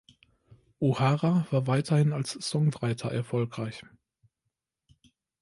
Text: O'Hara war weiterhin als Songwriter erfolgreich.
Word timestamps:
O'Hara 0.79 1.45
war 1.51 1.67
weiterhin 1.67 2.11
als 2.11 2.31
Songwriter 2.31 3.11
erfolgreich. 3.11 3.83